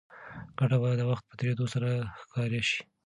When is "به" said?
0.81-0.89